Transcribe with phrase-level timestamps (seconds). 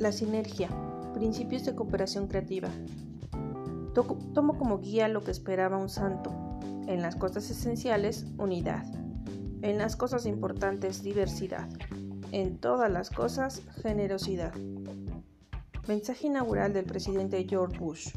[0.00, 0.70] La sinergia.
[1.12, 2.70] Principios de cooperación creativa.
[4.32, 6.32] Tomo como guía lo que esperaba un santo.
[6.86, 8.86] En las cosas esenciales, unidad.
[9.60, 11.68] En las cosas importantes, diversidad.
[12.32, 14.54] En todas las cosas, generosidad.
[15.86, 18.08] Mensaje inaugural del presidente George Bush.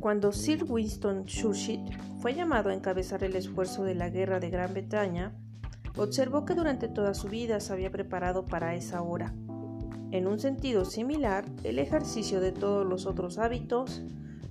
[0.00, 1.82] Cuando Sir Winston Churchill
[2.20, 5.34] fue llamado a encabezar el esfuerzo de la guerra de Gran Bretaña,
[5.96, 9.34] observó que durante toda su vida se había preparado para esa hora.
[10.16, 14.00] En un sentido similar, el ejercicio de todos los otros hábitos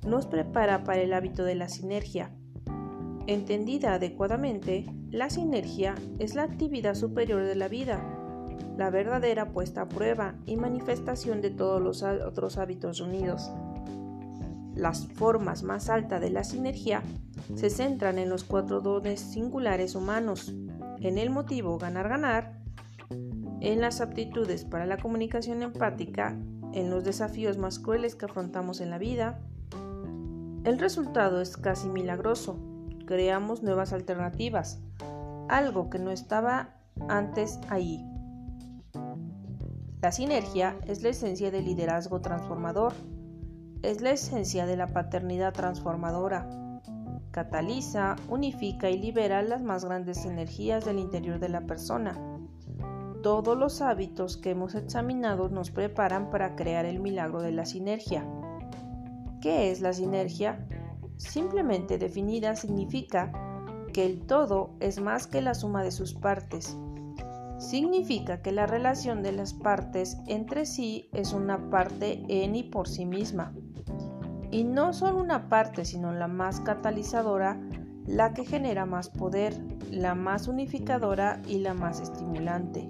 [0.05, 2.30] nos prepara para el hábito de la sinergia.
[3.26, 8.00] Entendida adecuadamente, la sinergia es la actividad superior de la vida,
[8.78, 13.50] la verdadera puesta a prueba y manifestación de todos los otros hábitos unidos.
[14.76, 17.02] Las formas más altas de la sinergia
[17.55, 20.54] se centran en los cuatro dones singulares humanos,
[20.99, 22.65] en el motivo ganar-ganar,
[23.66, 26.38] en las aptitudes para la comunicación empática,
[26.74, 29.40] en los desafíos más crueles que afrontamos en la vida.
[30.63, 32.60] El resultado es casi milagroso.
[33.08, 34.84] Creamos nuevas alternativas,
[35.49, 36.76] algo que no estaba
[37.10, 38.05] antes ahí.
[39.99, 42.93] La sinergia es la esencia del liderazgo transformador,
[43.82, 46.48] es la esencia de la paternidad transformadora,
[47.32, 52.35] cataliza, unifica y libera las más grandes energías del interior de la persona.
[53.26, 58.23] Todos los hábitos que hemos examinado nos preparan para crear el milagro de la sinergia.
[59.41, 60.63] ¿Qué es la sinergia?
[61.18, 63.31] Simplemente definida significa
[63.91, 66.78] que el todo es más que la suma de sus partes.
[67.57, 72.88] Significa que la relación de las partes entre sí es una parte en y por
[72.88, 73.56] sí misma
[74.51, 77.59] y no solo una parte, sino la más catalizadora,
[78.06, 79.59] la que genera más poder,
[79.90, 82.88] la más unificadora y la más estimulante.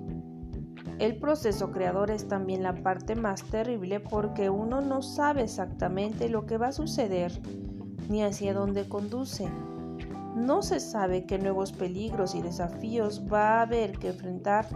[0.98, 6.46] El proceso creador es también la parte más terrible porque uno no sabe exactamente lo
[6.46, 7.34] que va a suceder
[8.08, 9.50] ni hacia dónde conduce.
[10.36, 14.68] No se sabe qué nuevos peligros y desafíos va a haber que enfrentar.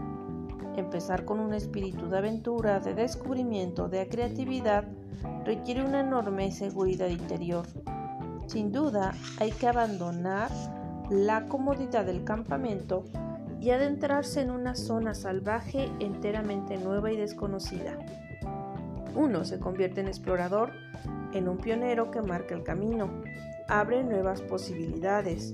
[0.76, 4.86] Empezar con un espíritu de aventura, de descubrimiento, de creatividad,
[5.46, 7.66] requiere una enorme seguridad interior.
[8.48, 10.52] Sin duda, hay que abandonar
[11.10, 13.04] la comodidad del campamento
[13.62, 17.98] y adentrarse en una zona salvaje enteramente nueva y desconocida.
[19.16, 20.72] Uno se convierte en explorador,
[21.34, 23.10] en un pionero que marca el camino,
[23.68, 25.54] abre nuevas posibilidades,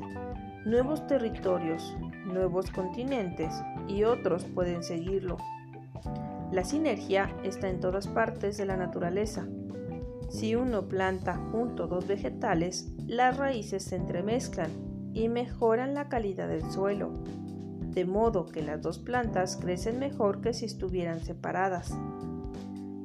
[0.65, 1.95] nuevos territorios,
[2.25, 3.53] nuevos continentes
[3.87, 5.37] y otros pueden seguirlo.
[6.51, 9.45] La sinergia está en todas partes de la naturaleza.
[10.29, 14.71] Si uno planta junto dos vegetales, las raíces se entremezclan
[15.13, 17.11] y mejoran la calidad del suelo,
[17.95, 21.97] de modo que las dos plantas crecen mejor que si estuvieran separadas.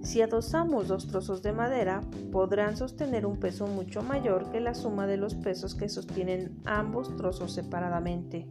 [0.03, 2.01] Si adosamos dos trozos de madera,
[2.33, 7.17] podrán sostener un peso mucho mayor que la suma de los pesos que sostienen ambos
[7.17, 8.49] trozos separadamente.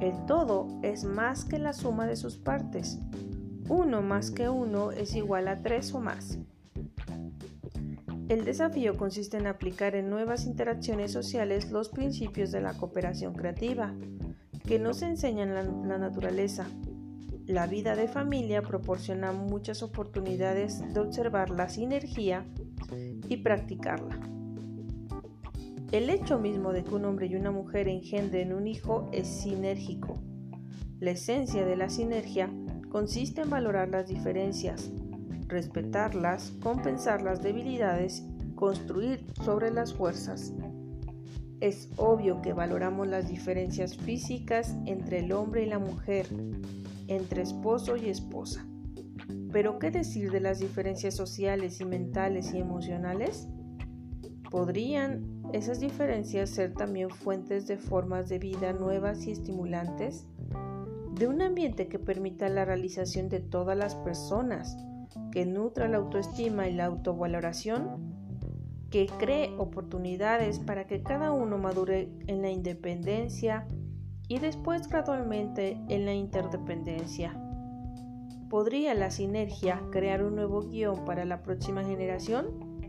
[0.00, 3.00] El todo es más que la suma de sus partes.
[3.68, 6.38] Uno más que uno es igual a tres o más.
[8.28, 13.92] El desafío consiste en aplicar en nuevas interacciones sociales los principios de la cooperación creativa,
[14.66, 16.66] que nos enseñan la, la naturaleza.
[17.46, 22.46] La vida de familia proporciona muchas oportunidades de observar la sinergia
[23.28, 24.18] y practicarla.
[25.92, 30.18] El hecho mismo de que un hombre y una mujer engendren un hijo es sinérgico.
[30.98, 32.50] La esencia de la sinergia
[32.88, 34.90] consiste en valorar las diferencias,
[35.46, 40.54] respetarlas, compensar las debilidades, construir sobre las fuerzas.
[41.60, 46.26] Es obvio que valoramos las diferencias físicas entre el hombre y la mujer,
[47.08, 48.66] entre esposo y esposa.
[49.52, 53.48] Pero ¿qué decir de las diferencias sociales y mentales y emocionales?
[54.50, 60.26] ¿Podrían esas diferencias ser también fuentes de formas de vida nuevas y estimulantes?
[61.18, 64.76] de un ambiente que permita la realización de todas las personas,
[65.30, 68.13] que nutra la autoestima y la autovaloración,
[68.94, 73.66] que cree oportunidades para que cada uno madure en la independencia
[74.28, 77.34] y después gradualmente en la interdependencia.
[78.48, 82.86] ¿Podría la sinergia crear un nuevo guion para la próxima generación?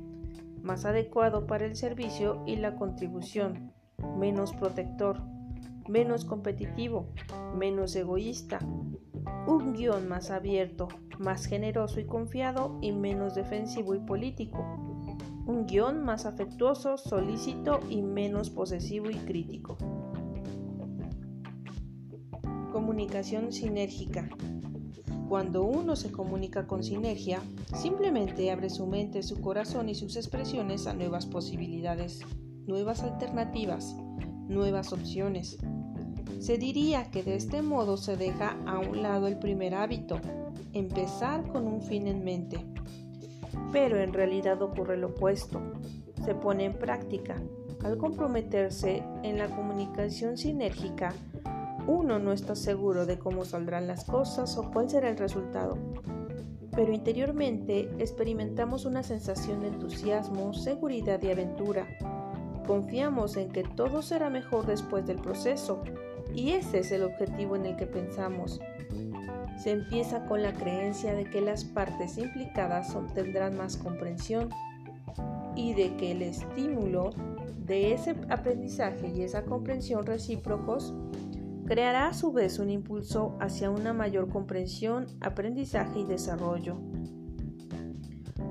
[0.61, 3.73] Más adecuado para el servicio y la contribución,
[4.15, 5.23] menos protector
[5.87, 7.07] menos competitivo,
[7.55, 8.59] menos egoísta,
[9.47, 10.87] un guion más abierto,
[11.19, 14.94] más generoso y confiado y menos defensivo y político,
[15.47, 19.77] un guion más afectuoso, solícito y menos posesivo y crítico.
[22.71, 24.27] Comunicación sinérgica.
[25.29, 27.41] Cuando uno se comunica con sinergia,
[27.75, 32.21] simplemente abre su mente, su corazón y sus expresiones a nuevas posibilidades,
[32.67, 33.95] nuevas alternativas,
[34.47, 35.57] nuevas opciones.
[36.39, 40.19] Se diría que de este modo se deja a un lado el primer hábito,
[40.73, 42.74] empezar con un fin en mente.
[43.71, 45.61] Pero en realidad ocurre lo opuesto,
[46.23, 47.41] se pone en práctica.
[47.83, 51.13] Al comprometerse en la comunicación sinérgica,
[51.87, 55.77] uno no está seguro de cómo saldrán las cosas o cuál será el resultado,
[56.75, 61.87] pero interiormente experimentamos una sensación de entusiasmo, seguridad y aventura.
[62.65, 65.83] Confiamos en que todo será mejor después del proceso
[66.33, 68.59] y ese es el objetivo en el que pensamos.
[69.57, 74.49] Se empieza con la creencia de que las partes implicadas obtendrán más comprensión
[75.55, 77.11] y de que el estímulo
[77.65, 80.93] de ese aprendizaje y esa comprensión recíprocos
[81.65, 86.77] creará a su vez un impulso hacia una mayor comprensión, aprendizaje y desarrollo.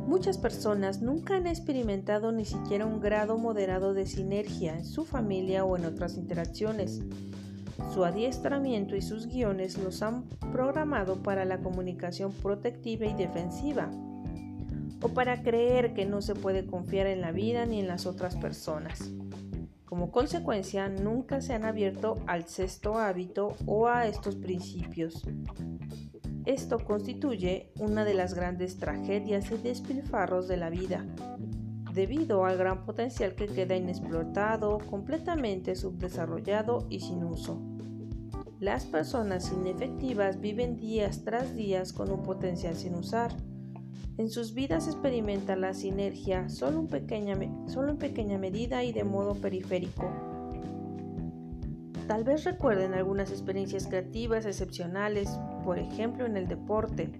[0.06, 5.64] Muchas personas nunca han experimentado ni siquiera un grado moderado de sinergia en su familia
[5.64, 7.02] o en otras interacciones.
[7.92, 13.90] Su adiestramiento y sus guiones los han programado para la comunicación protectiva y defensiva,
[15.02, 18.36] o para creer que no se puede confiar en la vida ni en las otras
[18.36, 19.12] personas.
[19.84, 25.22] Como consecuencia, nunca se han abierto al sexto hábito o a estos principios.
[26.46, 31.04] Esto constituye una de las grandes tragedias y despilfarros de la vida,
[31.94, 37.58] debido al gran potencial que queda inexplotado, completamente subdesarrollado y sin uso.
[38.60, 43.34] Las personas inefectivas viven días tras días con un potencial sin usar
[44.16, 50.08] en sus vidas experimenta la sinergia solo, en pequeña medida y de modo periférico.
[52.06, 55.28] Tal vez recuerden algunas experiencias creativas excepcionales,
[55.64, 57.10] por ejemplo en el deporte,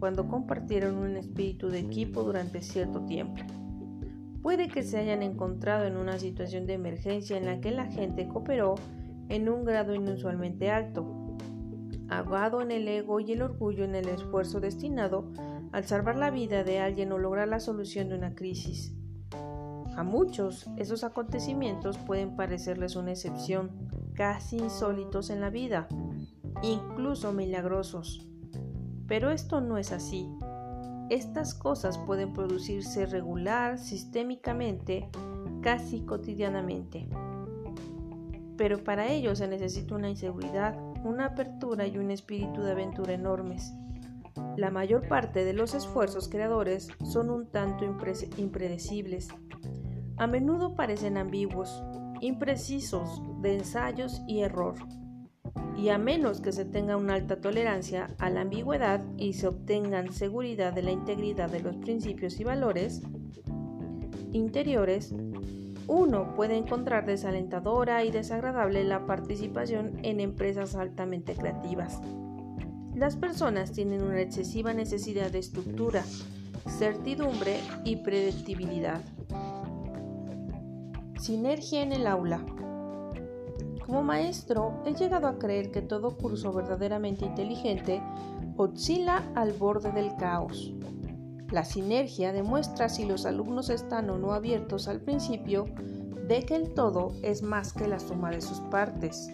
[0.00, 3.44] cuando compartieron un espíritu de equipo durante cierto tiempo.
[4.42, 8.26] Puede que se hayan encontrado en una situación de emergencia en la que la gente
[8.26, 8.74] cooperó
[9.28, 11.36] en un grado inusualmente alto,
[12.08, 15.30] ahogado en el ego y el orgullo en el esfuerzo destinado
[15.70, 18.94] al salvar la vida de alguien o lograr la solución de una crisis.
[19.96, 23.70] A muchos, esos acontecimientos pueden parecerles una excepción,
[24.14, 25.86] casi insólitos en la vida,
[26.62, 28.26] incluso milagrosos.
[29.06, 30.28] Pero esto no es así.
[31.12, 35.10] Estas cosas pueden producirse regular, sistémicamente,
[35.60, 37.06] casi cotidianamente.
[38.56, 40.74] Pero para ello se necesita una inseguridad,
[41.04, 43.74] una apertura y un espíritu de aventura enormes.
[44.56, 49.28] La mayor parte de los esfuerzos creadores son un tanto impredecibles.
[50.16, 51.84] A menudo parecen ambiguos,
[52.22, 54.76] imprecisos, de ensayos y error.
[55.82, 60.12] Y a menos que se tenga una alta tolerancia a la ambigüedad y se obtengan
[60.12, 63.02] seguridad de la integridad de los principios y valores
[64.30, 65.12] interiores,
[65.88, 72.00] uno puede encontrar desalentadora y desagradable la participación en empresas altamente creativas.
[72.94, 76.04] Las personas tienen una excesiva necesidad de estructura,
[76.78, 79.00] certidumbre y predictibilidad.
[81.18, 82.40] Sinergia en el aula.
[83.92, 88.02] Como maestro, he llegado a creer que todo curso verdaderamente inteligente
[88.56, 90.72] oscila al borde del caos.
[91.50, 95.66] La sinergia demuestra si los alumnos están o no abiertos al principio
[96.26, 99.30] de que el todo es más que la suma de sus partes.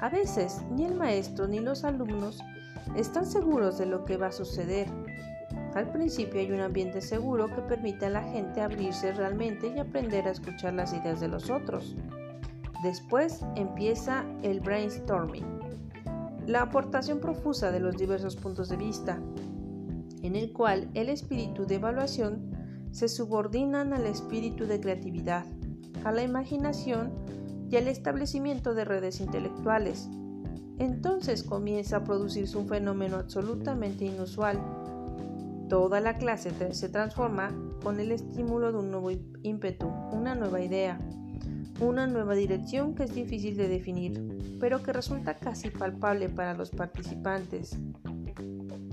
[0.00, 2.38] A veces ni el maestro ni los alumnos
[2.96, 4.86] están seguros de lo que va a suceder.
[5.74, 10.26] Al principio hay un ambiente seguro que permite a la gente abrirse realmente y aprender
[10.26, 11.94] a escuchar las ideas de los otros.
[12.86, 15.44] Después empieza el brainstorming,
[16.46, 19.20] la aportación profusa de los diversos puntos de vista,
[20.22, 22.48] en el cual el espíritu de evaluación
[22.92, 25.44] se subordinan al espíritu de creatividad,
[26.04, 27.10] a la imaginación
[27.68, 30.08] y al establecimiento de redes intelectuales,
[30.78, 34.62] entonces comienza a producirse un fenómeno absolutamente inusual.
[35.68, 37.50] Toda la clase se transforma
[37.82, 39.10] con el estímulo de un nuevo
[39.42, 41.00] ímpetu, una nueva idea,
[41.80, 46.70] una nueva dirección que es difícil de definir, pero que resulta casi palpable para los
[46.70, 47.76] participantes.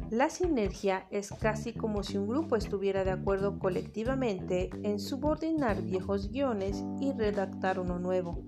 [0.10, 6.32] La sinergia es casi como si un grupo estuviera de acuerdo colectivamente en subordinar viejos
[6.32, 8.44] guiones y redactar uno nuevo.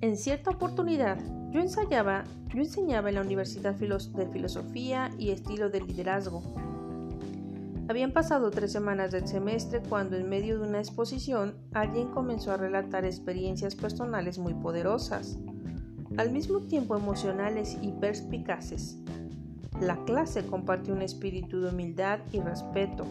[0.00, 1.18] En cierta oportunidad,
[1.50, 6.42] yo ensayaba, yo enseñaba en la Universidad de Filosofía y Estilo de Liderazgo.
[7.86, 12.56] Habían pasado tres semanas del semestre cuando en medio de una exposición alguien comenzó a
[12.56, 15.38] relatar experiencias personales muy poderosas,
[16.16, 18.98] al mismo tiempo emocionales y perspicaces.
[19.82, 23.04] La clase compartió un espíritu de humildad y respeto,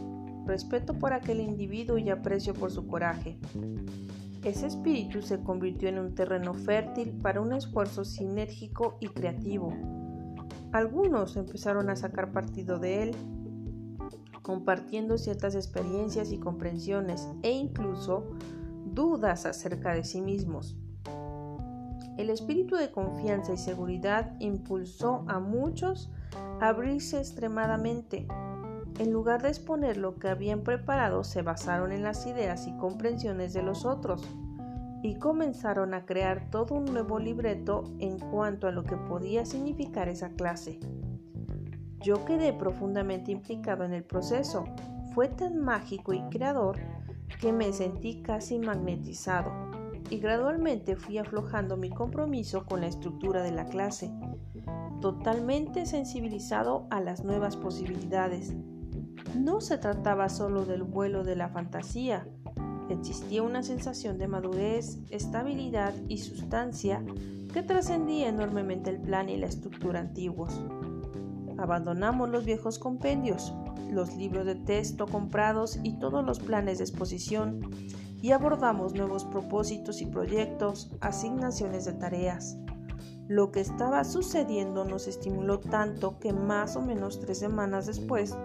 [0.48, 3.38] respeto por aquel individuo y aprecio por su coraje.
[4.44, 9.72] Ese espíritu se convirtió en un terreno fértil para un esfuerzo sinérgico y creativo.
[10.72, 13.16] Algunos empezaron a sacar partido de él,
[14.44, 18.26] compartiendo ciertas experiencias y comprensiones e incluso
[18.86, 20.78] dudas acerca de sí mismos.
[22.18, 26.12] El espíritu de confianza y seguridad impulsó a muchos
[26.62, 28.28] a abrirse extremadamente.
[29.00, 33.54] En lugar de exponer lo que habían preparado, se basaron en las ideas y comprensiones
[33.54, 34.22] de los otros
[35.02, 40.08] y comenzaron a crear todo un nuevo libreto en cuanto a lo que podía significar
[40.08, 40.80] esa clase.
[42.04, 44.66] Yo quedé profundamente implicado en el proceso.
[45.16, 46.78] Fue tan mágico y creador
[47.40, 49.52] que me sentí casi magnetizado
[50.10, 54.12] y gradualmente fui aflojando mi compromiso con la estructura de la clase,
[55.00, 58.54] totalmente sensibilizado a las nuevas posibilidades.
[59.40, 62.28] No se trataba solo del vuelo de la fantasía,
[62.90, 67.02] existía una sensación de madurez, estabilidad y sustancia
[67.54, 70.60] que trascendía enormemente el plan y la estructura antiguos.
[71.64, 73.54] Abandonamos los viejos compendios,
[73.90, 77.62] los libros de texto comprados y todos los planes de exposición
[78.22, 82.58] y abordamos nuevos propósitos y proyectos, asignaciones de tareas.
[83.30, 88.36] Lo que estaba sucediendo nos estimuló tanto que más o menos tres semanas después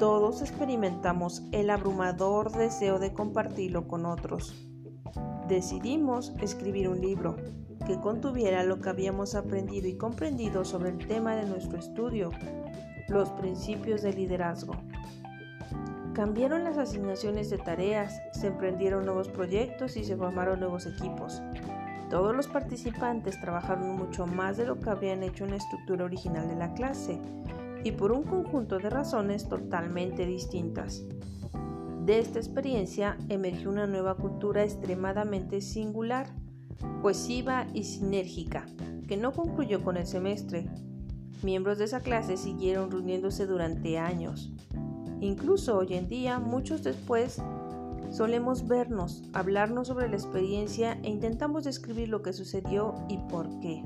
[0.00, 4.52] todos experimentamos el abrumador deseo de compartirlo con otros.
[5.46, 7.36] Decidimos escribir un libro
[7.88, 12.30] que contuviera lo que habíamos aprendido y comprendido sobre el tema de nuestro estudio,
[13.08, 14.74] los principios de liderazgo.
[16.12, 21.40] Cambiaron las asignaciones de tareas, se emprendieron nuevos proyectos y se formaron nuevos equipos.
[22.10, 26.46] Todos los participantes trabajaron mucho más de lo que habían hecho en la estructura original
[26.46, 27.18] de la clase
[27.84, 31.04] y por un conjunto de razones totalmente distintas.
[32.04, 36.26] De esta experiencia emergió una nueva cultura extremadamente singular,
[37.02, 38.66] cohesiva y sinérgica,
[39.06, 40.68] que no concluyó con el semestre.
[41.42, 44.52] Miembros de esa clase siguieron reuniéndose durante años,
[45.20, 47.42] Incluso hoy en día, muchos después,
[48.10, 53.82] solemos vernos, hablarnos sobre la experiencia e intentamos describir lo que sucedió y por qué.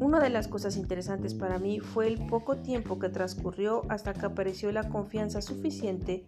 [0.00, 4.26] Una de las cosas interesantes para mí fue el poco tiempo que transcurrió hasta que
[4.26, 6.26] apareció la confianza suficiente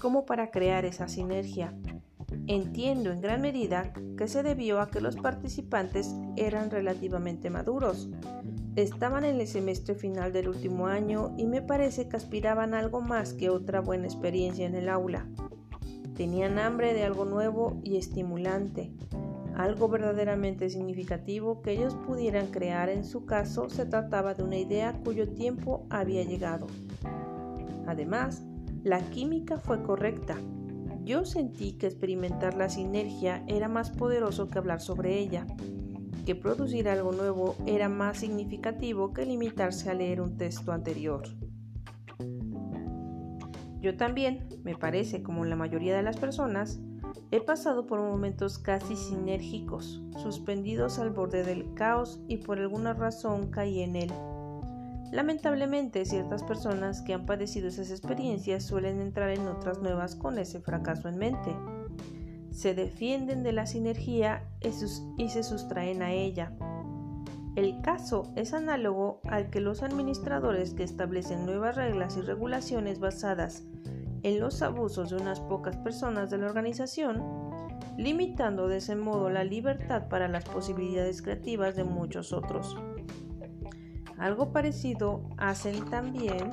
[0.00, 1.74] como para crear esa sinergia.
[2.46, 8.08] Entiendo en gran medida que se debió a que los participantes eran relativamente maduros,
[8.76, 13.32] Estaban en el semestre final del último año y me parece que aspiraban algo más
[13.32, 15.28] que otra buena experiencia en el aula.
[16.16, 18.90] Tenían hambre de algo nuevo y estimulante,
[19.54, 22.88] algo verdaderamente significativo que ellos pudieran crear.
[22.88, 26.66] En su caso, se trataba de una idea cuyo tiempo había llegado.
[27.86, 28.42] Además,
[28.82, 30.36] la química fue correcta.
[31.04, 35.46] Yo sentí que experimentar la sinergia era más poderoso que hablar sobre ella
[36.24, 41.22] que producir algo nuevo era más significativo que limitarse a leer un texto anterior.
[43.80, 46.80] Yo también, me parece, como la mayoría de las personas,
[47.30, 53.50] he pasado por momentos casi sinérgicos, suspendidos al borde del caos y por alguna razón
[53.50, 54.12] caí en él.
[55.14, 60.60] Lamentablemente, ciertas personas que han padecido esas experiencias suelen entrar en otras nuevas con ese
[60.60, 61.56] fracaso en mente
[62.54, 64.44] se defienden de la sinergia
[65.18, 66.52] y se sustraen a ella.
[67.56, 73.64] El caso es análogo al que los administradores que establecen nuevas reglas y regulaciones basadas
[74.22, 77.22] en los abusos de unas pocas personas de la organización,
[77.98, 82.76] limitando de ese modo la libertad para las posibilidades creativas de muchos otros.
[84.24, 86.50] Algo parecido hacen también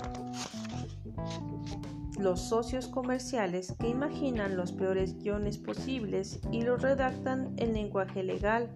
[2.20, 8.70] los socios comerciales que imaginan los peores guiones posibles y los redactan en lenguaje legal,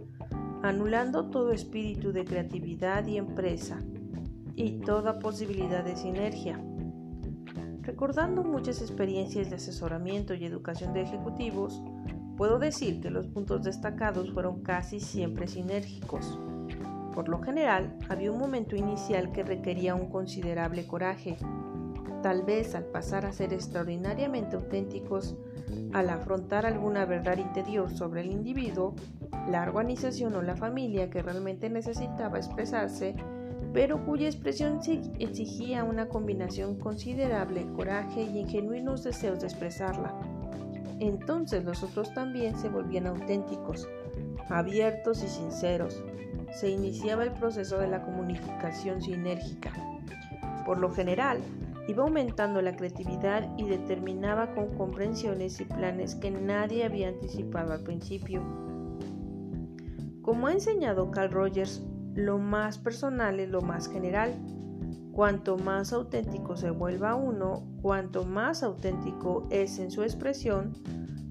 [0.63, 3.81] anulando todo espíritu de creatividad y empresa
[4.55, 6.63] y toda posibilidad de sinergia.
[7.81, 11.83] Recordando muchas experiencias de asesoramiento y educación de ejecutivos,
[12.37, 16.39] puedo decir que los puntos destacados fueron casi siempre sinérgicos.
[17.15, 21.37] Por lo general, había un momento inicial que requería un considerable coraje,
[22.25, 25.35] Tal vez al pasar a ser extraordinariamente auténticos,
[25.93, 28.95] al afrontar alguna verdad interior sobre el individuo,
[29.47, 33.15] la organización o la familia que realmente necesitaba expresarse,
[33.73, 34.79] pero cuya expresión
[35.19, 40.11] exigía una combinación considerable, coraje y genuinos deseos de expresarla.
[40.99, 43.87] Entonces los otros también se volvían auténticos,
[44.49, 46.01] abiertos y sinceros.
[46.51, 49.73] Se iniciaba el proceso de la comunicación sinérgica.
[50.65, 51.39] Por lo general,
[51.87, 57.81] iba aumentando la creatividad y determinaba con comprensiones y planes que nadie había anticipado al
[57.81, 58.41] principio.
[60.21, 61.83] Como ha enseñado Carl Rogers,
[62.15, 64.33] lo más personal es lo más general.
[65.11, 70.73] Cuanto más auténtico se vuelva uno, cuanto más auténtico es en su expresión,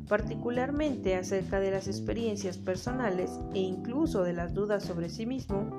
[0.09, 5.71] particularmente acerca de las experiencias personales e incluso de las dudas sobre sí mismo,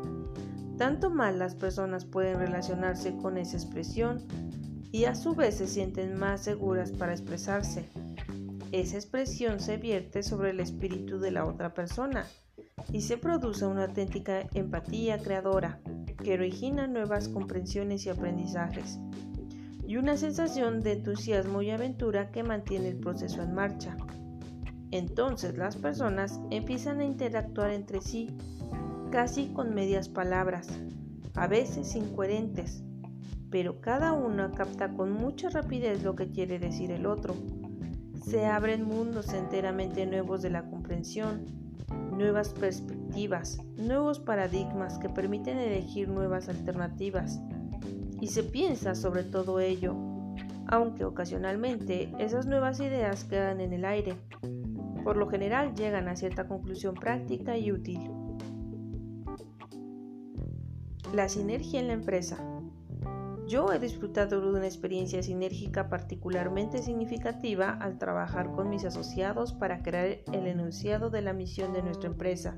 [0.78, 4.24] tanto más las personas pueden relacionarse con esa expresión
[4.92, 7.86] y a su vez se sienten más seguras para expresarse.
[8.72, 12.26] Esa expresión se vierte sobre el espíritu de la otra persona
[12.92, 15.80] y se produce una auténtica empatía creadora
[16.24, 19.00] que origina nuevas comprensiones y aprendizajes
[19.88, 23.96] y una sensación de entusiasmo y aventura que mantiene el proceso en marcha.
[24.96, 28.30] Entonces las personas empiezan a interactuar entre sí
[29.12, 30.70] casi con medias palabras,
[31.34, 32.82] a veces incoherentes,
[33.50, 37.36] pero cada uno capta con mucha rapidez lo que quiere decir el otro.
[38.24, 41.46] Se abren mundos enteramente nuevos de la comprensión,
[42.12, 47.42] nuevas perspectivas, nuevos paradigmas que permiten elegir nuevas alternativas.
[48.22, 49.94] Y se piensa sobre todo ello,
[50.68, 54.16] aunque ocasionalmente esas nuevas ideas quedan en el aire.
[55.06, 58.10] Por lo general llegan a cierta conclusión práctica y útil.
[61.14, 62.44] La sinergia en la empresa.
[63.48, 69.84] Yo he disfrutado de una experiencia sinérgica particularmente significativa al trabajar con mis asociados para
[69.84, 72.56] crear el enunciado de la misión de nuestra empresa.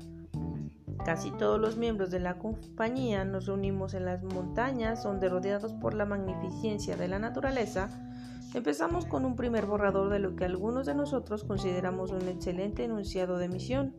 [1.04, 5.92] Casi todos los miembros de la compañía nos reunimos en las montañas donde rodeados por
[5.92, 8.07] la magnificencia de la naturaleza,
[8.54, 13.38] empezamos con un primer borrador de lo que algunos de nosotros consideramos un excelente enunciado
[13.38, 13.94] de misión.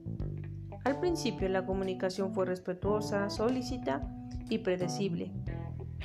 [0.83, 4.01] Al principio la comunicación fue respetuosa, solícita
[4.49, 5.31] y predecible.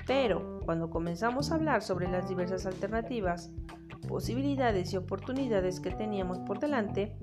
[0.06, 3.50] Pero cuando comenzamos a hablar sobre las diversas alternativas,
[4.08, 7.16] posibilidades y oportunidades que teníamos por delante,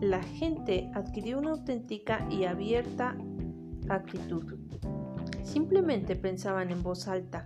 [0.00, 3.16] la gente adquirió una auténtica y abierta
[3.88, 4.58] actitud.
[5.42, 7.44] Simplemente pensaban en voz alta.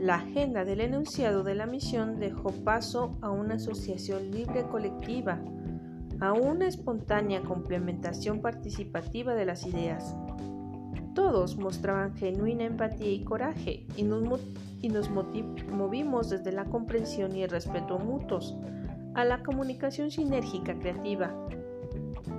[0.00, 5.38] La agenda del enunciado de la misión dejó paso a una asociación libre colectiva,
[6.20, 10.16] a una espontánea complementación participativa de las ideas.
[11.14, 15.10] Todos mostraban genuina empatía y coraje y nos,
[15.70, 18.56] movimos desde la comprensión y el respeto mutuos
[19.14, 21.30] a la comunicación sinérgica creativa.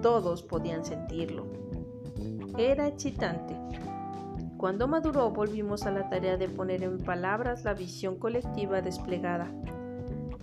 [0.02, 1.46] Todos podían sentirlo.
[2.58, 3.56] Era excitante.
[4.62, 9.48] Cuando maduró volvimos a la tarea de poner en palabras la visión colectiva desplegada.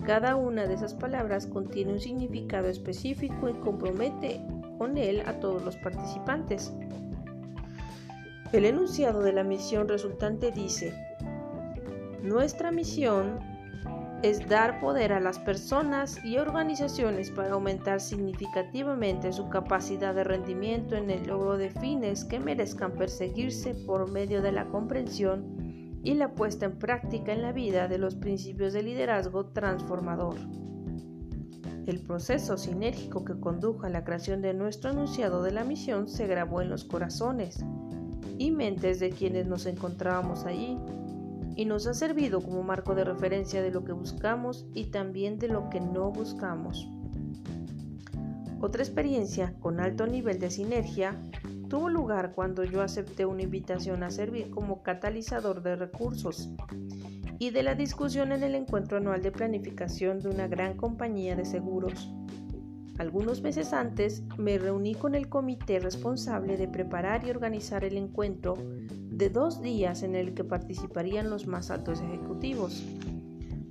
[0.05, 4.41] Cada una de esas palabras contiene un significado específico y compromete
[4.77, 6.73] con él a todos los participantes.
[8.53, 10.93] El enunciado de la misión resultante dice,
[12.21, 13.39] nuestra misión
[14.23, 20.97] es dar poder a las personas y organizaciones para aumentar significativamente su capacidad de rendimiento
[20.97, 26.35] en el logro de fines que merezcan perseguirse por medio de la comprensión y la
[26.35, 30.35] puesta en práctica en la vida de los principios de liderazgo transformador.
[31.87, 36.27] El proceso sinérgico que condujo a la creación de nuestro enunciado de la misión se
[36.27, 37.65] grabó en los corazones,
[38.37, 40.77] y mentes de quienes nos encontrábamos allí
[41.59, 45.49] y nos ha servido como marco de referencia de lo que buscamos y también de
[45.49, 46.89] lo que no buscamos.
[48.61, 51.21] Otra experiencia con alto nivel de sinergia
[51.69, 56.49] tuvo lugar cuando yo acepté una invitación a servir como catalizador de recursos
[57.41, 61.45] y de la discusión en el encuentro anual de planificación de una gran compañía de
[61.45, 62.09] seguros.
[62.99, 68.55] Algunos meses antes me reuní con el comité responsable de preparar y organizar el encuentro
[69.19, 72.85] de dos días en el que participarían los más altos ejecutivos.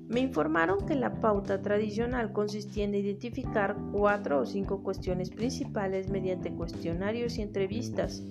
[0.10, 6.52] Me informaron que la pauta tradicional consistía en identificar cuatro o cinco cuestiones principales mediante
[6.52, 8.24] cuestionarios y entrevistas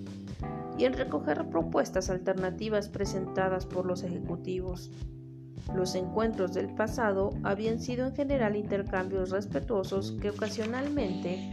[0.77, 4.91] y en recoger propuestas alternativas presentadas por los ejecutivos.
[5.75, 11.51] Los encuentros del pasado habían sido en general intercambios respetuosos que ocasionalmente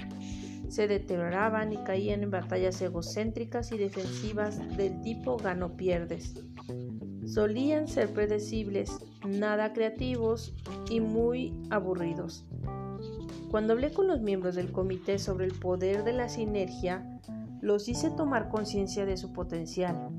[0.74, 6.34] se deterioraban y caían en batallas egocéntricas y defensivas del tipo gano-pierdes.
[7.26, 10.54] Solían ser predecibles, nada creativos
[10.90, 12.44] y muy aburridos.
[13.50, 17.20] Cuando hablé con los miembros del comité sobre el poder de la sinergia,
[17.60, 20.10] los hice tomar conciencia de su potencial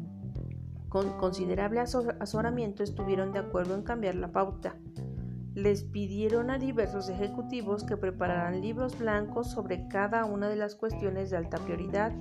[0.95, 4.77] con considerable asoramiento estuvieron de acuerdo en cambiar la pauta.
[5.55, 11.29] Les pidieron a diversos ejecutivos que prepararan libros blancos sobre cada una de las cuestiones
[11.29, 12.11] de alta prioridad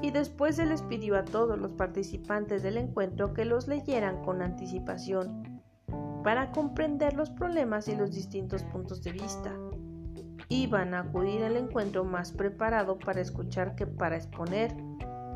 [0.00, 4.42] y después se les pidió a todos los participantes del encuentro que los leyeran con
[4.42, 5.60] anticipación
[6.22, 9.52] para comprender los problemas y los distintos puntos de vista.
[10.48, 14.72] Iban a acudir al encuentro más preparado para escuchar que para exponer,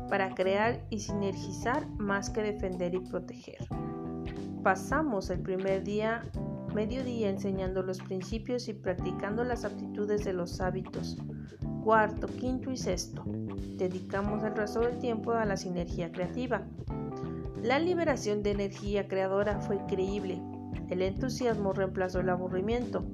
[0.09, 3.67] para crear y sinergizar más que defender y proteger.
[4.63, 6.23] Pasamos el primer día,
[6.73, 11.17] mediodía, enseñando los principios y practicando las aptitudes de los hábitos.
[11.83, 13.23] Cuarto, quinto y sexto.
[13.77, 16.67] Dedicamos el resto del tiempo a la sinergia creativa.
[17.63, 20.41] La liberación de energía creadora fue increíble.
[20.89, 23.05] El entusiasmo reemplazó el aburrimiento.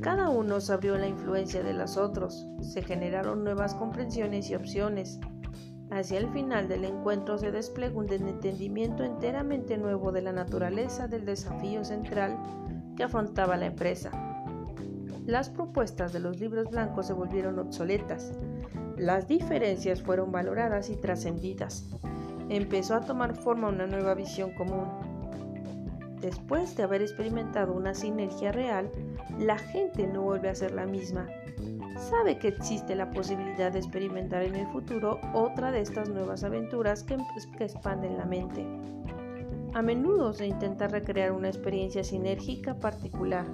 [0.00, 2.46] Cada uno sabió la influencia de los otros.
[2.60, 5.18] Se generaron nuevas comprensiones y opciones.
[5.90, 11.24] Hacia el final del encuentro se desplegó un entendimiento enteramente nuevo de la naturaleza del
[11.24, 12.38] desafío central
[12.96, 14.10] que afrontaba la empresa.
[15.26, 18.32] Las propuestas de los libros blancos se volvieron obsoletas.
[18.96, 21.88] Las diferencias fueron valoradas y trascendidas.
[22.48, 25.10] Empezó a tomar forma una nueva visión común
[26.20, 28.90] Después de haber experimentado una sinergia real,
[29.38, 31.26] la gente no vuelve a ser la misma.
[32.00, 37.02] Sabe que existe la posibilidad de experimentar en el futuro otra de estas nuevas aventuras
[37.02, 37.18] que,
[37.62, 38.66] expanden la mente.
[39.74, 43.44] A menudo se intenta recrear una experiencia sinérgica particular,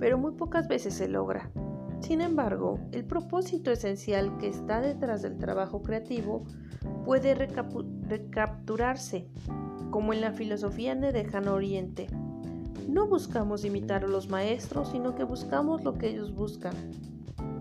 [0.00, 1.52] pero muy pocas veces se logra.
[2.00, 6.44] Sin embargo, el propósito esencial que está detrás del trabajo creativo
[7.04, 9.28] puede recapturarse
[9.90, 12.08] como en la filosofía de Lejano Oriente.
[12.88, 16.74] No buscamos imitar a los maestros, sino que buscamos lo que ellos buscan.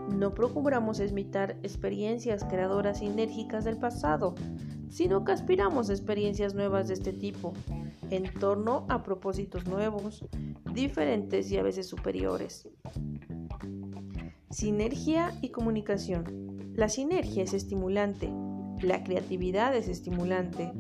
[0.10, 4.36] No procuramos imitar experiencias creadoras sinérgicas del pasado,
[4.90, 7.54] sino que aspiramos a experiencias nuevas de este tipo,
[8.10, 10.26] en torno a propósitos nuevos,
[10.74, 12.68] diferentes y a veces superiores.
[14.50, 16.74] Sinergia y comunicación.
[16.74, 18.32] La sinergia es estimulante,
[18.82, 20.72] la creatividad es estimulante,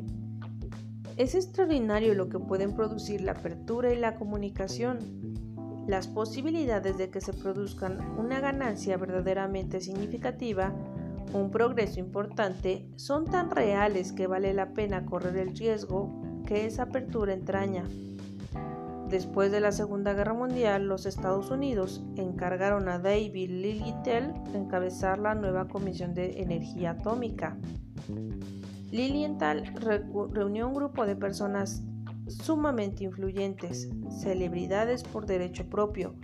[1.17, 4.99] es extraordinario lo que pueden producir la apertura y la comunicación.
[5.87, 10.73] Las posibilidades de que se produzcan una ganancia verdaderamente significativa,
[11.33, 16.83] un progreso importante, son tan reales que vale la pena correr el riesgo que esa
[16.83, 17.85] apertura entraña.
[19.09, 25.35] Después de la Segunda Guerra Mundial, los Estados Unidos encargaron a David Lilienthal encabezar la
[25.35, 27.57] nueva Comisión de Energía Atómica.
[28.91, 29.73] Lilienthal
[30.33, 31.83] reunió un grupo de personas
[32.27, 36.15] sumamente influyentes, celebridades por derecho propio,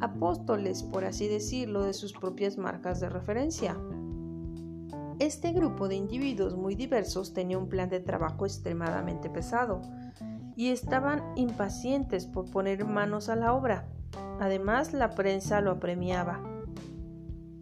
[0.00, 3.76] apóstoles, por así decirlo, de sus propias marcas de referencia.
[5.18, 9.80] Este grupo de individuos muy diversos tenía un plan de trabajo extremadamente pesado
[10.56, 13.88] y estaban impacientes por poner manos a la obra.
[14.40, 16.42] Además, la prensa lo apremiaba.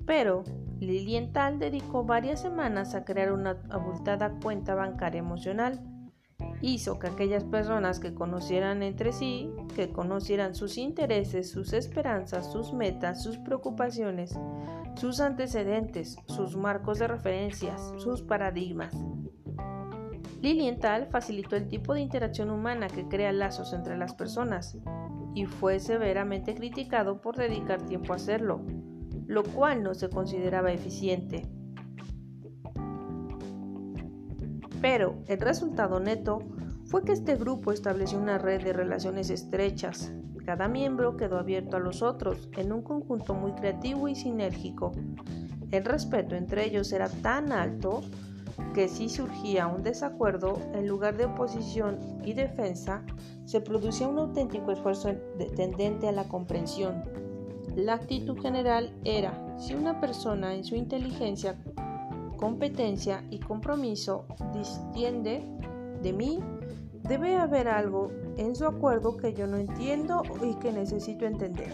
[0.07, 0.45] Pero
[0.81, 5.81] Lilienthal dedicó varias semanas a crear una abultada cuenta bancaria emocional.
[6.63, 12.73] Hizo que aquellas personas que conocieran entre sí, que conocieran sus intereses, sus esperanzas, sus
[12.73, 14.39] metas, sus preocupaciones,
[14.95, 18.95] sus antecedentes, sus marcos de referencias, sus paradigmas.
[20.41, 24.79] Lilienthal facilitó el tipo de interacción humana que crea lazos entre las personas
[25.35, 28.65] y fue severamente criticado por dedicar tiempo a hacerlo
[29.33, 31.49] lo cual no se consideraba eficiente.
[34.83, 36.41] Pero el resultado neto
[36.87, 40.13] fue que este grupo estableció una red de relaciones estrechas.
[40.45, 44.91] Cada miembro quedó abierto a los otros en un conjunto muy creativo y sinérgico.
[45.71, 48.03] El respeto entre ellos era tan alto
[48.75, 53.05] que si surgía un desacuerdo, en lugar de oposición y defensa,
[53.45, 55.15] se producía un auténtico esfuerzo
[55.57, 57.05] tendente a la comprensión.
[57.77, 61.57] La actitud general era, si una persona en su inteligencia,
[62.43, 65.47] competencia y compromiso distiende
[66.03, 66.41] de mí,
[67.05, 71.71] debe haber algo en su acuerdo que yo no entiendo y que necesito entender.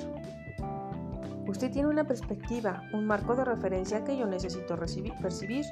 [1.47, 5.65] Usted tiene una perspectiva, un marco de referencia que yo necesito percibir.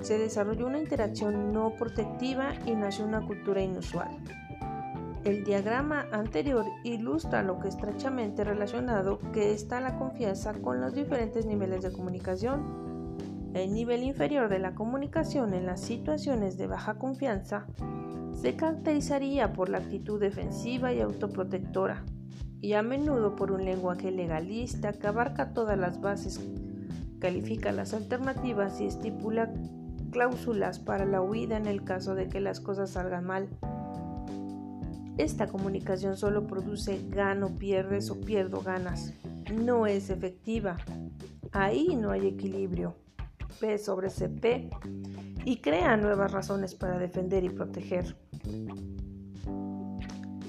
[0.00, 4.16] Se desarrolló una interacción no protectiva y nació una cultura inusual.
[5.24, 11.44] El diagrama anterior ilustra lo que estrechamente relacionado que está la confianza con los diferentes
[11.44, 12.95] niveles de comunicación.
[13.56, 17.66] El nivel inferior de la comunicación en las situaciones de baja confianza
[18.34, 22.04] se caracterizaría por la actitud defensiva y autoprotectora,
[22.60, 26.38] y a menudo por un lenguaje legalista que abarca todas las bases,
[27.18, 29.50] califica las alternativas y estipula
[30.10, 33.48] cláusulas para la huida en el caso de que las cosas salgan mal.
[35.16, 39.14] Esta comunicación solo produce gano, pierdes o pierdo ganas.
[39.50, 40.76] No es efectiva.
[41.52, 43.05] Ahí no hay equilibrio.
[43.60, 44.70] P sobre CP
[45.44, 48.16] y crea nuevas razones para defender y proteger.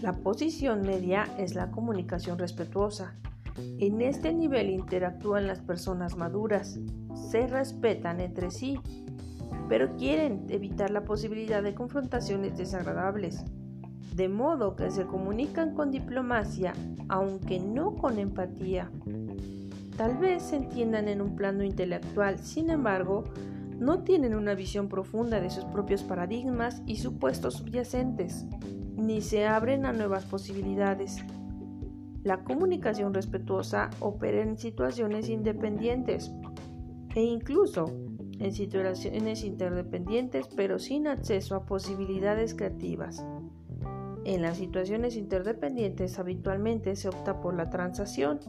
[0.01, 3.15] La posición media es la comunicación respetuosa.
[3.79, 6.79] En este nivel interactúan las personas maduras,
[7.31, 8.79] se respetan entre sí,
[9.67, 13.43] pero quieren evitar la posibilidad de confrontaciones desagradables,
[14.15, 16.73] de modo que se comunican con diplomacia,
[17.09, 18.91] aunque no con empatía.
[19.97, 23.23] Tal vez se entiendan en un plano intelectual, sin embargo,
[23.79, 28.45] no tienen una visión profunda de sus propios paradigmas y supuestos subyacentes,
[28.95, 31.17] ni se abren a nuevas posibilidades.
[32.23, 36.31] La comunicación respetuosa opera en situaciones independientes
[37.15, 37.85] e incluso
[38.39, 43.25] en situaciones interdependientes pero sin acceso a posibilidades creativas.
[44.25, 48.39] En las situaciones interdependientes habitualmente se opta por la transacción.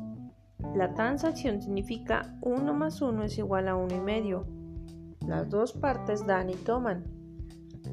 [0.74, 4.46] La transacción significa 1 más 1 es igual a 1 y medio.
[5.26, 7.04] Las dos partes dan y toman.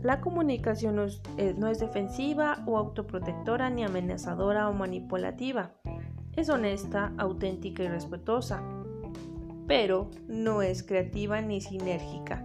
[0.02, 1.00] La comunicación
[1.38, 5.72] eh, no es, defensiva o autoprotectora ni amenazadora o manipulativa.
[6.36, 8.62] Es honesta, auténtica y respetuosa,
[9.68, 12.44] pero no es creativa ni sinérgica.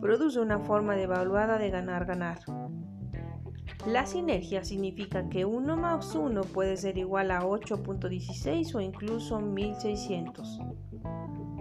[0.00, 2.38] Produce una forma devaluada de ganar-ganar.
[3.86, 10.60] La sinergia significa que 1 más 1 puede ser igual a 8.16 o incluso 1600.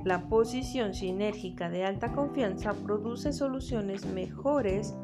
[0.03, 4.95] La posición sinérgica de alta confianza produce soluciones mejores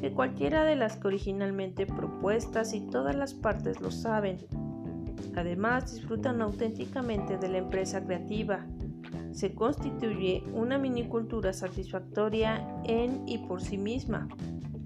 [0.00, 4.38] que cualquiera de las que originalmente propuestas y todas las partes lo saben.
[5.36, 8.66] Además, disfrutan auténticamente de la empresa creativa.
[9.32, 14.28] Se constituye una minicultura satisfactoria en y por sí misma.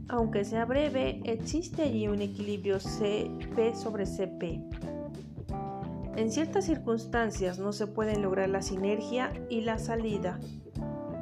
[0.08, 4.62] Aunque sea breve, existe allí un equilibrio CP sobre CP
[6.16, 10.40] en ciertas circunstancias no se pueden lograr la sinergia y la salida.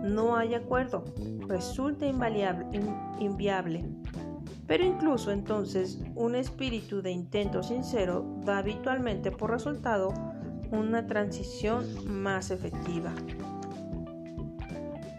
[0.04, 1.04] No hay acuerdo,
[1.48, 3.84] resulta inviable.
[4.68, 10.14] Pero incluso entonces un espíritu de intento sincero da habitualmente por resultado
[10.70, 13.12] una transición más efectiva.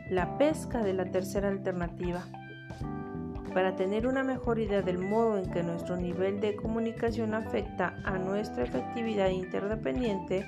[0.09, 2.23] La pesca de la tercera alternativa.
[3.55, 8.17] Para tener una mejor idea del modo en que nuestro nivel de comunicación afecta a
[8.17, 10.45] nuestra efectividad interdependiente,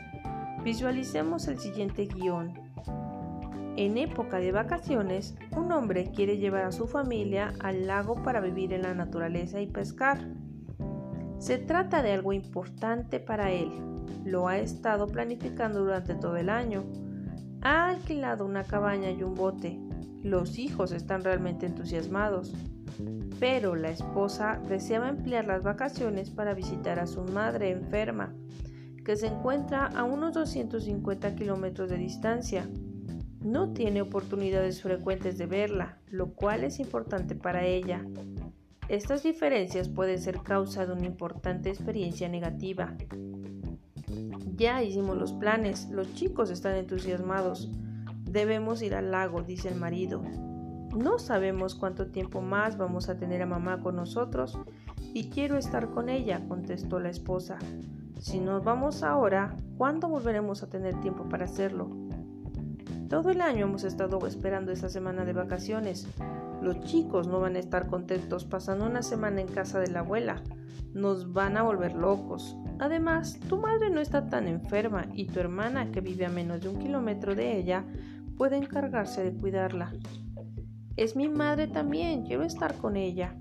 [0.62, 2.52] visualicemos el siguiente guion.
[3.78, 8.74] En época de vacaciones, un hombre quiere llevar a su familia al lago para vivir
[8.74, 10.28] en la naturaleza y pescar.
[11.40, 13.72] Se trata de algo importante para él.
[14.26, 16.84] Lo ha estado planificando durante todo el año.
[17.62, 19.80] Ha alquilado una cabaña y un bote.
[20.24, 22.54] Los hijos están realmente entusiasmados
[23.40, 28.34] pero la esposa deseaba emplear las vacaciones para visitar a su madre enferma,
[29.06, 32.68] que se encuentra a unos 250 kilómetros de distancia.
[33.42, 38.04] No tiene oportunidades frecuentes de verla, lo cual es importante para ella.
[38.90, 42.96] Estas diferencias pueden ser causa de una importante experiencia negativa.
[44.56, 47.70] Ya hicimos los planes, los chicos están entusiasmados.
[48.24, 50.24] Debemos ir al lago, dice el marido.
[50.98, 54.58] No sabemos cuánto tiempo más vamos a tener a mamá con nosotros
[55.14, 57.60] y quiero estar con ella, contestó la esposa.
[58.20, 61.92] Si nos vamos ahora, ¿cuándo volveremos a tener tiempo para hacerlo?
[63.10, 66.08] Todo el año hemos estado esperando esta semana de vacaciones.
[66.64, 70.42] Los chicos no van a estar contentos pasando una semana en casa de la abuela.
[70.96, 72.58] Nos van a volver locos.
[72.80, 76.70] Además, tu madre no está tan enferma y tu hermana, que vive a menos de
[76.70, 77.86] un kilómetro de ella,
[78.36, 79.94] puede encargarse de cuidarla.
[80.98, 83.36] Es mi madre también, quiero estar con ella.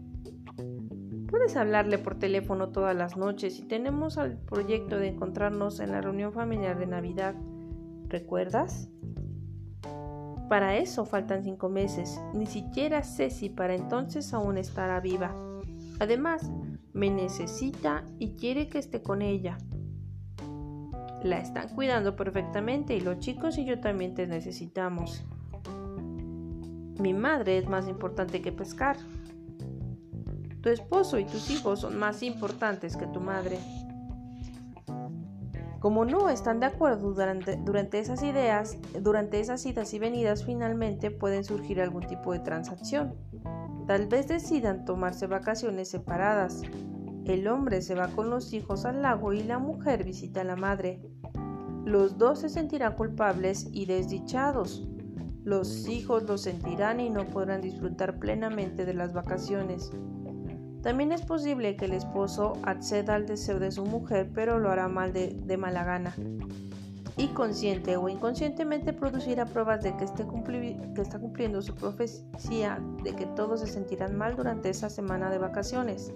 [1.28, 6.02] Puedes hablarle por teléfono todas las noches y tenemos el proyecto de encontrarnos en la
[6.02, 7.34] reunión familiar de Navidad.
[8.08, 8.90] ¿Recuerdas?
[10.50, 12.20] Para eso faltan cinco meses.
[12.34, 15.34] Ni siquiera sé si para entonces aún estará viva.
[15.98, 16.52] Además,
[16.92, 19.56] me necesita y quiere que esté con ella.
[21.24, 25.24] La están cuidando perfectamente y los chicos y yo también te necesitamos.
[26.98, 28.96] Mi madre es más importante que pescar.
[30.62, 33.58] Tu esposo y tus hijos son más importantes que tu madre.
[35.78, 41.44] Como no están de acuerdo durante, esas ideas, durante esas idas y venidas, finalmente pueden
[41.44, 43.14] surgir algún tipo de transacción.
[43.86, 46.62] Tal vez decidan tomarse vacaciones separadas.
[47.26, 50.56] El hombre se va con los hijos al lago y la mujer visita a la
[50.56, 51.02] madre.
[51.84, 54.88] Los dos se sentirán culpables y desdichados
[55.46, 59.92] los hijos lo sentirán y no podrán disfrutar plenamente de las vacaciones.
[60.82, 64.88] También es posible que el esposo acceda al deseo de su mujer, pero lo hará
[64.88, 66.16] mal de, mala gana
[67.16, 70.06] y consciente o inconscientemente producirá pruebas de que,
[70.94, 75.38] que está cumpliendo su profecía de que todos se sentirán mal durante esa semana de
[75.38, 76.12] vacaciones.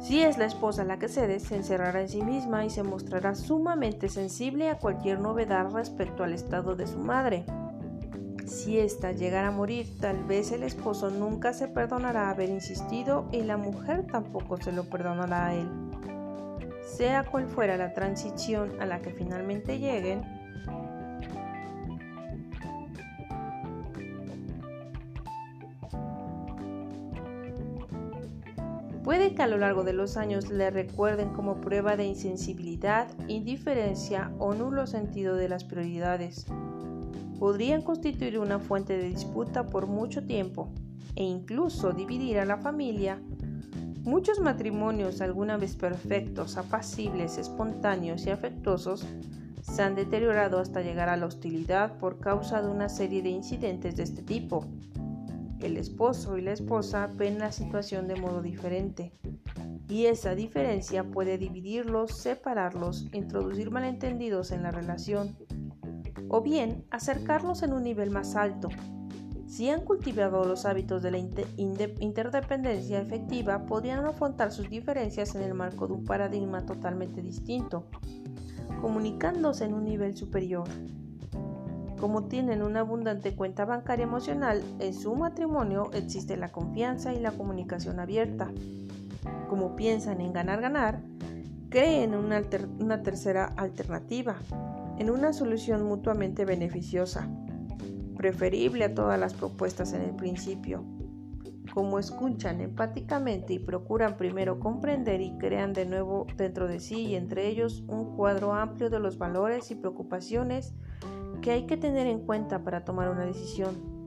[0.00, 3.34] Si es la esposa la que cede, se encerrará en sí misma y se mostrará
[3.34, 7.44] sumamente sensible a cualquier novedad respecto al estado de su madre.
[8.46, 13.42] Si ésta llegara a morir, tal vez el esposo nunca se perdonará haber insistido y
[13.42, 15.68] la mujer tampoco se lo perdonará a él
[16.90, 20.22] sea cual fuera la transición a la que finalmente lleguen,
[29.04, 34.32] Puede que a lo largo de los años le recuerden como prueba de insensibilidad, indiferencia
[34.38, 36.46] o nulo sentido de las prioridades.
[37.38, 40.72] Podrían constituir una fuente de disputa por mucho tiempo
[41.16, 43.18] e incluso dividir a la familia
[44.04, 49.06] Muchos matrimonios, alguna vez perfectos, apacibles, espontáneos y afectuosos,
[49.60, 53.96] se han deteriorado hasta llegar a la hostilidad por causa de una serie de incidentes
[53.96, 54.64] de este tipo.
[55.60, 59.12] El esposo y la esposa ven la situación de modo diferente,
[59.88, 65.36] y esa diferencia puede dividirlos, separarlos, introducir malentendidos en la relación,
[66.28, 68.68] o bien acercarlos en un nivel más alto,
[69.50, 75.54] si han cultivado los hábitos de la interdependencia efectiva, podrían afrontar sus diferencias en el
[75.54, 77.84] marco de un paradigma totalmente distinto,
[78.80, 80.68] comunicándose en un nivel superior.
[82.00, 87.32] Como tienen una abundante cuenta bancaria emocional, en su matrimonio existe la confianza y la
[87.32, 88.50] comunicación abierta.
[89.50, 91.02] Como piensan en ganar-ganar,
[91.68, 92.42] creen en una,
[92.78, 94.36] una tercera alternativa,
[94.96, 97.28] en una solución mutuamente beneficiosa
[98.16, 100.82] preferible a todas las propuestas en el principio.
[101.74, 107.14] Como escuchan empáticamente y procuran primero comprender y crean de nuevo dentro de sí y
[107.14, 110.74] entre ellos un cuadro amplio de los valores y preocupaciones
[111.40, 114.00] que hay que tener en cuenta para tomar una decisión.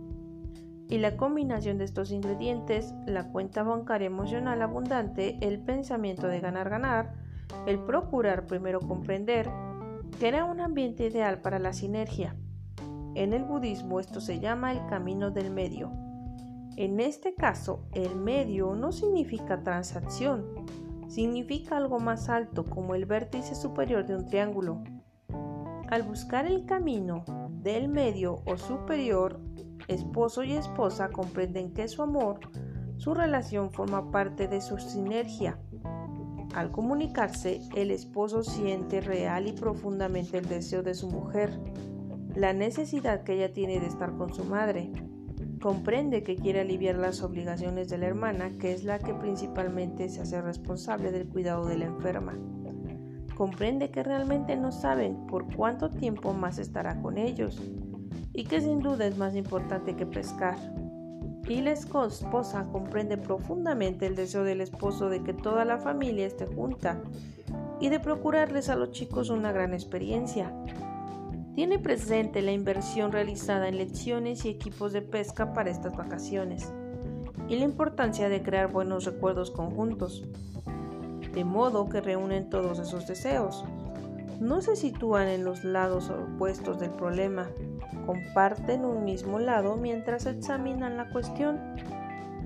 [0.89, 7.13] Y la combinación de estos ingredientes, la cuenta bancaria emocional abundante, el pensamiento de ganar-ganar,
[7.65, 9.50] el procurar primero comprender,
[10.19, 12.36] crea un ambiente ideal para la sinergia.
[13.15, 15.91] En el budismo esto se llama el camino del medio.
[16.76, 20.46] En este caso, el medio no significa transacción,
[21.08, 24.84] significa algo más alto como el vértice superior de un triángulo.
[25.93, 27.23] Al buscar el camino
[27.62, 29.39] del medio o superior,
[29.88, 32.39] esposo y esposa comprenden que su amor,
[32.97, 35.60] su relación forma parte de su sinergia.
[36.56, 41.60] Al comunicarse, el esposo siente real y profundamente el deseo de su mujer
[42.34, 44.91] la necesidad que ella tiene de estar con su madre.
[45.62, 50.21] Comprende que quiere aliviar las obligaciones de la hermana, que es la que principalmente se
[50.21, 52.36] hace responsable del cuidado de la enferma.
[53.36, 57.62] Comprende que realmente no saben por cuánto tiempo más estará con ellos
[58.34, 60.56] y que sin duda es más importante que pescar.
[61.48, 66.46] Y la esposa comprende profundamente el deseo del esposo de que toda la familia esté
[66.46, 67.02] junta
[67.80, 70.54] y de procurarles a los chicos una gran experiencia,
[71.56, 76.72] tiene presente la inversión realizada en lecciones y equipos de pesca para estas vacaciones
[77.48, 80.24] y la importancia de crear buenos recuerdos conjuntos,
[81.34, 83.65] de modo que reúnen todos esos deseos.
[84.39, 87.50] No se sitúan en los lados opuestos del problema,
[88.06, 91.60] comparten un mismo lado mientras examinan la cuestión,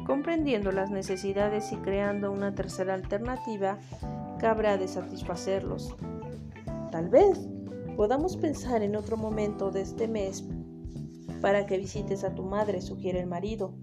[0.06, 3.78] comprendiendo las necesidades y creando una tercera alternativa
[4.40, 5.96] que habrá de satisfacerlos.
[6.92, 7.48] Tal vez
[7.98, 10.46] Podamos pensar en otro momento de este mes
[11.42, 13.74] para que visites a tu madre, sugiere el marido.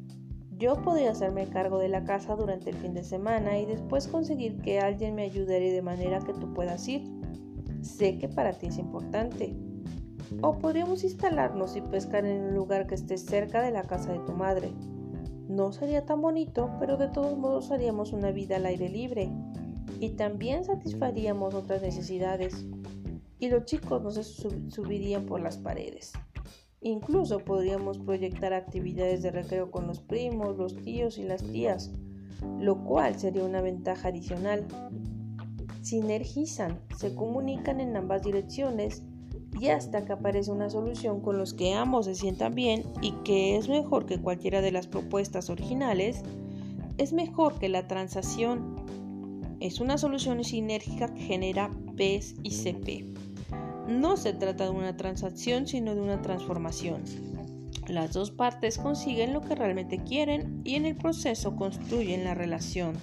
[0.65, 4.63] Yo podría hacerme cargo de la casa durante el fin de semana y después conseguir
[4.63, 7.05] que alguien me ayudara de manera que tú puedas ir.
[7.83, 9.55] Sé que para ti es importante.
[10.41, 14.21] O podríamos instalarnos y pescar en un lugar que esté cerca de la casa de
[14.21, 14.73] tu madre.
[15.49, 19.31] No sería tan bonito, pero de todos modos haríamos una vida al aire libre
[20.01, 22.65] y también satisfaríamos otras necesidades
[23.39, 26.15] y los chicos no se subirían por las paredes.
[26.87, 31.91] Incluso podríamos proyectar actividades de recreo con los primos, los tíos y las tías,
[32.61, 34.67] lo cual sería una ventaja adicional.
[35.81, 39.03] Sinergizan, se comunican en ambas direcciones
[39.59, 43.57] y hasta que aparece una solución con los que ambos se sientan bien y que
[43.57, 46.23] es mejor que cualquiera de las propuestas originales,
[46.99, 48.77] es mejor que la transacción.
[49.59, 53.14] Es una solución sinérgica que genera PES y CP.
[53.89, 57.03] No se trata de una transacción, sino de una transformación.
[57.89, 62.95] Las dos partes consiguen lo que realmente quieren y en el proceso construyen la relación.